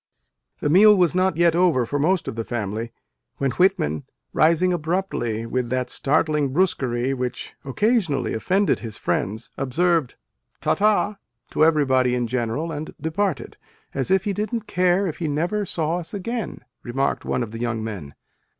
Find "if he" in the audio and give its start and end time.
14.09-14.33, 15.05-15.27